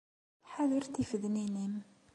Ḥader 0.51 0.83
tifednin-im. 0.93 1.75